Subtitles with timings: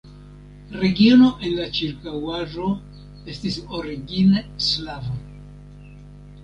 [0.83, 2.71] Regiono en la ĉirkaŭaĵo
[3.35, 5.15] estis origine slava.